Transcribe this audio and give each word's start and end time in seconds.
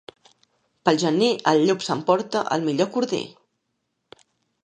Pel 0.87 0.95
gener 1.03 1.27
el 1.51 1.61
llop 1.67 1.85
s'emporta 1.89 2.43
el 2.57 2.65
millor 2.71 2.89
corder. 2.95 3.23